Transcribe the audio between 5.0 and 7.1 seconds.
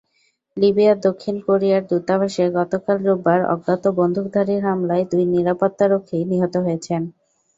দুই নিরাপত্তারক্ষী নিহত হয়েছেন।